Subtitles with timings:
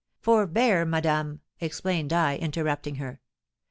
[0.19, 3.21] 'Forbear, madame!' exclaimed I, interrupting her.